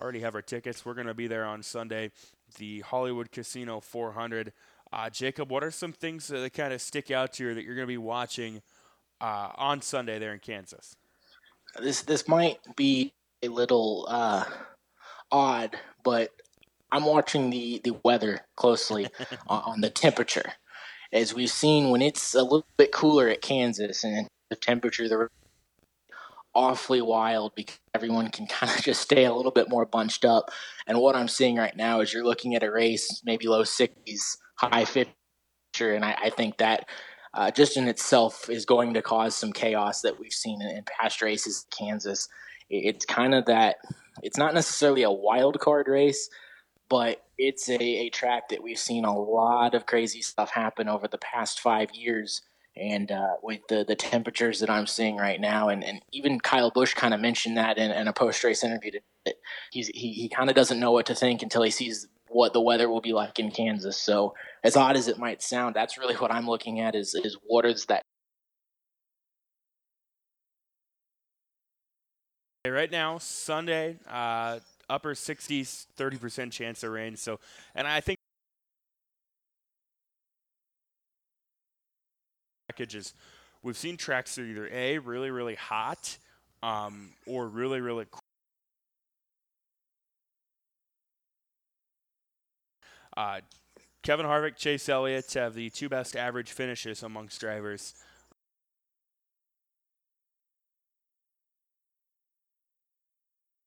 already 0.00 0.20
have 0.20 0.34
our 0.34 0.42
tickets. 0.42 0.84
We're 0.84 0.94
going 0.94 1.06
to 1.06 1.14
be 1.14 1.26
there 1.26 1.44
on 1.44 1.62
Sunday, 1.62 2.10
the 2.58 2.80
Hollywood 2.80 3.32
Casino 3.32 3.80
400. 3.80 4.52
Uh, 4.92 5.10
Jacob, 5.10 5.50
what 5.50 5.62
are 5.62 5.70
some 5.70 5.92
things 5.92 6.28
that 6.28 6.52
kind 6.52 6.72
of 6.72 6.80
stick 6.80 7.10
out 7.10 7.34
to 7.34 7.44
you 7.44 7.54
that 7.54 7.64
you're 7.64 7.74
going 7.74 7.86
to 7.86 7.92
be 7.92 7.98
watching 7.98 8.62
uh, 9.20 9.50
on 9.56 9.82
Sunday 9.82 10.18
there 10.18 10.32
in 10.32 10.38
Kansas? 10.38 10.96
This 11.80 12.02
this 12.02 12.26
might 12.26 12.58
be 12.76 13.12
a 13.42 13.48
little 13.48 14.06
uh, 14.08 14.44
odd, 15.30 15.76
but 16.02 16.30
I'm 16.90 17.04
watching 17.04 17.50
the, 17.50 17.80
the 17.84 17.96
weather 18.02 18.40
closely 18.56 19.08
on, 19.46 19.62
on 19.62 19.80
the 19.80 19.90
temperature. 19.90 20.52
As 21.12 21.34
we've 21.34 21.50
seen, 21.50 21.90
when 21.90 22.02
it's 22.02 22.34
a 22.34 22.42
little 22.42 22.66
bit 22.76 22.92
cooler 22.92 23.28
at 23.28 23.42
Kansas 23.42 24.04
and 24.04 24.28
the 24.50 24.56
temperature, 24.56 25.08
the 25.08 25.28
awfully 26.54 27.00
wild 27.00 27.54
because 27.54 27.78
everyone 27.94 28.30
can 28.30 28.46
kind 28.46 28.76
of 28.76 28.84
just 28.84 29.02
stay 29.02 29.24
a 29.24 29.34
little 29.34 29.52
bit 29.52 29.68
more 29.68 29.86
bunched 29.86 30.24
up. 30.24 30.50
And 30.86 30.98
what 30.98 31.16
I'm 31.16 31.28
seeing 31.28 31.56
right 31.56 31.76
now 31.76 32.00
is 32.00 32.12
you're 32.12 32.24
looking 32.24 32.54
at 32.54 32.62
a 32.62 32.70
race, 32.70 33.22
maybe 33.24 33.46
low 33.46 33.62
60s, 33.62 34.36
high 34.56 34.84
50s, 34.84 35.06
and 35.80 36.04
I, 36.04 36.16
I 36.24 36.30
think 36.30 36.58
that 36.58 36.88
uh, 37.34 37.50
just 37.50 37.76
in 37.76 37.86
itself 37.86 38.48
is 38.50 38.64
going 38.64 38.94
to 38.94 39.02
cause 39.02 39.36
some 39.36 39.52
chaos 39.52 40.00
that 40.00 40.18
we've 40.18 40.32
seen 40.32 40.60
in, 40.62 40.68
in 40.68 40.84
past 40.84 41.22
races 41.22 41.66
in 41.66 41.86
Kansas. 41.86 42.28
It's 42.70 43.04
kind 43.04 43.34
of 43.34 43.46
that, 43.46 43.76
it's 44.22 44.38
not 44.38 44.54
necessarily 44.54 45.02
a 45.02 45.10
wild 45.10 45.60
card 45.60 45.86
race, 45.88 46.28
but 46.88 47.22
it's 47.36 47.68
a, 47.68 47.80
a 47.80 48.10
track 48.10 48.48
that 48.48 48.62
we've 48.62 48.78
seen 48.78 49.04
a 49.04 49.16
lot 49.16 49.74
of 49.74 49.86
crazy 49.86 50.22
stuff 50.22 50.50
happen 50.50 50.88
over 50.88 51.06
the 51.06 51.18
past 51.18 51.60
five 51.60 51.90
years 51.94 52.42
and 52.76 53.10
uh, 53.10 53.34
with 53.42 53.60
the, 53.68 53.84
the 53.86 53.96
temperatures 53.96 54.60
that 54.60 54.70
I'm 54.70 54.86
seeing 54.86 55.16
right 55.16 55.40
now, 55.40 55.68
and, 55.68 55.82
and 55.82 56.00
even 56.12 56.38
Kyle 56.40 56.70
Busch 56.70 56.94
kind 56.94 57.12
of 57.12 57.20
mentioned 57.20 57.56
that 57.56 57.78
in, 57.78 57.90
in 57.90 58.08
a 58.08 58.12
post 58.12 58.44
race 58.44 58.62
interview. 58.62 58.92
That 59.24 59.34
he 59.72 59.82
he 59.82 60.28
kind 60.28 60.48
of 60.48 60.56
doesn't 60.56 60.80
know 60.80 60.92
what 60.92 61.06
to 61.06 61.14
think 61.14 61.42
until 61.42 61.62
he 61.62 61.70
sees 61.70 62.06
what 62.28 62.52
the 62.52 62.60
weather 62.60 62.88
will 62.88 63.00
be 63.00 63.12
like 63.12 63.38
in 63.38 63.50
Kansas. 63.50 63.96
So 63.96 64.34
as 64.62 64.76
odd 64.76 64.96
as 64.96 65.08
it 65.08 65.18
might 65.18 65.42
sound, 65.42 65.74
that's 65.74 65.98
really 65.98 66.14
what 66.14 66.32
I'm 66.32 66.46
looking 66.46 66.80
at 66.80 66.94
is 66.94 67.14
is 67.14 67.36
what 67.46 67.64
is 67.64 67.86
that. 67.86 68.02
Right 72.66 72.90
now, 72.90 73.16
Sunday, 73.16 73.96
uh, 74.06 74.58
upper 74.90 75.14
60s, 75.14 75.86
30% 75.96 76.52
chance 76.52 76.82
of 76.82 76.90
rain. 76.90 77.16
So, 77.16 77.40
and 77.74 77.86
I 77.86 78.00
think 78.00 78.17
packages. 82.78 83.14
We've 83.62 83.76
seen 83.76 83.96
tracks 83.96 84.36
that 84.36 84.42
are 84.42 84.46
either 84.46 84.68
A, 84.72 84.98
really, 84.98 85.30
really 85.30 85.56
hot, 85.56 86.16
um, 86.62 87.10
or 87.26 87.48
really, 87.48 87.80
really 87.80 88.06
cool. 88.08 88.20
Uh, 93.16 93.40
Kevin 94.04 94.26
Harvick, 94.26 94.56
Chase 94.56 94.88
Elliott 94.88 95.34
have 95.34 95.54
the 95.54 95.70
two 95.70 95.88
best 95.88 96.14
average 96.14 96.52
finishes 96.52 97.02
amongst 97.02 97.40
drivers. 97.40 97.94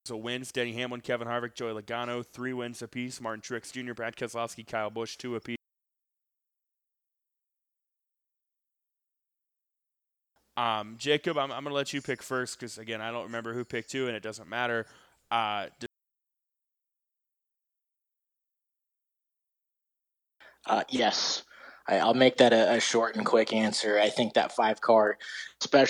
So 0.05 0.15
wins, 0.15 0.53
Denny 0.53 0.71
Hamlin, 0.73 1.01
Kevin 1.01 1.27
Harvick, 1.27 1.53
Joey 1.53 1.79
Logano, 1.79 2.25
three 2.25 2.53
wins 2.53 2.81
apiece. 2.81 3.19
Martin 3.19 3.41
Truex 3.41 3.73
Jr., 3.73 3.93
Brad 3.93 4.15
Keselowski, 4.15 4.65
Kyle 4.65 4.89
Busch, 4.89 5.17
two 5.17 5.35
apiece. 5.35 5.60
Um, 10.61 10.95
Jacob, 10.99 11.39
I'm, 11.39 11.51
I'm 11.51 11.63
going 11.63 11.71
to 11.71 11.75
let 11.75 11.91
you 11.91 12.03
pick 12.03 12.21
first 12.21 12.59
because, 12.59 12.77
again, 12.77 13.01
I 13.01 13.09
don't 13.09 13.23
remember 13.23 13.51
who 13.51 13.65
picked 13.65 13.93
who, 13.93 14.05
and 14.05 14.15
it 14.15 14.21
doesn't 14.21 14.47
matter. 14.47 14.85
Uh, 15.31 15.65
uh, 20.67 20.83
yes. 20.87 21.43
I, 21.87 22.05
will 22.05 22.13
make 22.13 22.37
that 22.37 22.53
a, 22.53 22.73
a, 22.73 22.79
short 22.79 23.15
and 23.15 23.25
quick 23.25 23.53
answer. 23.53 23.97
I 23.97 24.09
think 24.09 24.35
that 24.35 24.51
five 24.51 24.79
car, 24.81 25.17
especially 25.61 25.89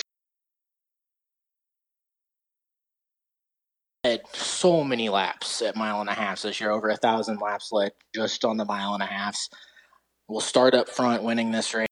had 4.04 4.22
so 4.32 4.82
many 4.82 5.10
laps 5.10 5.60
at 5.60 5.76
mile 5.76 6.00
and 6.00 6.08
a 6.08 6.14
half 6.14 6.40
this 6.40 6.62
year, 6.62 6.70
over 6.70 6.88
a 6.88 6.96
thousand 6.96 7.42
laps 7.42 7.72
led 7.72 7.92
just 8.14 8.42
on 8.42 8.56
the 8.56 8.64
mile 8.64 8.94
and 8.94 9.02
a 9.02 9.06
half. 9.06 9.38
We'll 10.28 10.40
start 10.40 10.72
up 10.72 10.88
front 10.88 11.22
winning 11.22 11.50
this 11.50 11.74
race. 11.74 11.91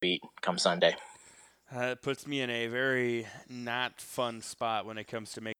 Beat 0.00 0.22
come 0.40 0.58
Sunday. 0.58 0.96
Uh, 1.74 1.80
it 1.92 2.02
puts 2.02 2.26
me 2.26 2.40
in 2.40 2.50
a 2.50 2.66
very 2.66 3.26
not 3.48 4.00
fun 4.00 4.40
spot 4.40 4.86
when 4.86 4.96
it 4.96 5.06
comes 5.06 5.32
to 5.32 5.40
making 5.40 5.54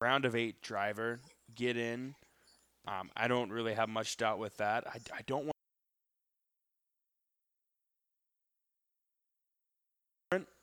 round 0.00 0.24
of 0.24 0.34
eight 0.34 0.60
driver 0.60 1.20
get 1.54 1.76
in. 1.76 2.14
Um, 2.86 3.10
I 3.16 3.28
don't 3.28 3.50
really 3.50 3.74
have 3.74 3.88
much 3.88 4.16
doubt 4.16 4.38
with 4.38 4.56
that. 4.58 4.86
I, 4.86 4.98
I 5.16 5.20
don't 5.26 5.44
want. 5.44 5.54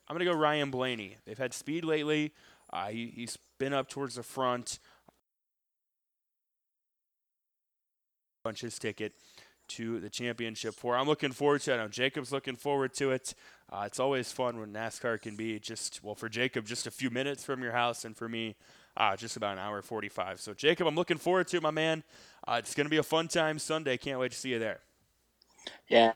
I'm 0.08 0.18
to 0.18 0.24
go 0.24 0.32
Ryan 0.32 0.70
Blaney. 0.70 1.16
They've 1.24 1.38
had 1.38 1.54
speed 1.54 1.84
lately. 1.84 2.32
Uh, 2.70 2.88
he, 2.88 3.12
he's 3.14 3.38
been 3.58 3.72
up 3.72 3.88
towards 3.88 4.16
the 4.16 4.22
front. 4.22 4.78
Punch 8.42 8.60
his 8.60 8.78
ticket 8.78 9.12
to 9.68 10.00
the 10.00 10.10
championship 10.10 10.74
four. 10.74 10.96
I'm 10.96 11.06
looking 11.06 11.32
forward 11.32 11.60
to 11.62 11.72
it. 11.72 11.74
I 11.74 11.78
know 11.78 11.88
Jacob's 11.88 12.32
looking 12.32 12.56
forward 12.56 12.92
to 12.94 13.10
it. 13.12 13.34
Uh, 13.70 13.84
it's 13.86 14.00
always 14.00 14.30
fun 14.30 14.58
when 14.58 14.72
NASCAR 14.72 15.20
can 15.20 15.36
be 15.36 15.58
just, 15.58 16.02
well, 16.02 16.14
for 16.14 16.28
Jacob, 16.28 16.66
just 16.66 16.86
a 16.86 16.90
few 16.90 17.08
minutes 17.08 17.44
from 17.44 17.62
your 17.62 17.72
house, 17.72 18.04
and 18.04 18.16
for 18.16 18.28
me, 18.28 18.56
uh, 18.96 19.16
just 19.16 19.36
about 19.36 19.54
an 19.54 19.58
hour 19.60 19.80
45. 19.80 20.40
So, 20.40 20.52
Jacob, 20.52 20.86
I'm 20.86 20.94
looking 20.94 21.16
forward 21.16 21.48
to 21.48 21.56
it, 21.56 21.62
my 21.62 21.70
man. 21.70 22.02
Uh, 22.46 22.56
it's 22.58 22.74
going 22.74 22.84
to 22.84 22.90
be 22.90 22.98
a 22.98 23.02
fun 23.02 23.28
time 23.28 23.58
Sunday. 23.58 23.96
Can't 23.96 24.20
wait 24.20 24.32
to 24.32 24.38
see 24.38 24.50
you 24.50 24.58
there. 24.58 24.80
Yeah. 25.88 26.12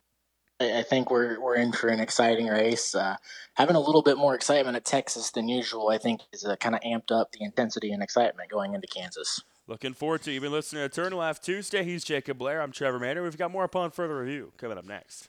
I 0.58 0.82
think 0.82 1.10
we're 1.10 1.38
we're 1.38 1.56
in 1.56 1.72
for 1.72 1.88
an 1.88 2.00
exciting 2.00 2.46
race. 2.46 2.94
Uh, 2.94 3.16
having 3.54 3.76
a 3.76 3.80
little 3.80 4.00
bit 4.00 4.16
more 4.16 4.34
excitement 4.34 4.74
at 4.74 4.86
Texas 4.86 5.30
than 5.30 5.50
usual, 5.50 5.90
I 5.90 5.98
think, 5.98 6.22
is 6.32 6.46
uh, 6.46 6.56
kind 6.56 6.74
of 6.74 6.80
amped 6.80 7.12
up 7.12 7.30
the 7.32 7.44
intensity 7.44 7.92
and 7.92 8.02
excitement 8.02 8.48
going 8.48 8.72
into 8.72 8.86
Kansas. 8.86 9.42
Looking 9.68 9.94
forward 9.94 10.22
to 10.22 10.30
you. 10.30 10.34
You've 10.34 10.42
been 10.44 10.52
listening 10.52 10.82
to 10.82 10.88
Turn 10.88 11.12
Left 11.12 11.42
Tuesday. 11.42 11.82
He's 11.82 12.04
Jacob 12.04 12.38
Blair. 12.38 12.62
I'm 12.62 12.70
Trevor 12.70 13.00
Manor. 13.00 13.24
We've 13.24 13.36
got 13.36 13.50
more 13.50 13.64
upon 13.64 13.90
further 13.90 14.16
review 14.16 14.52
coming 14.58 14.78
up 14.78 14.86
next. 14.86 15.24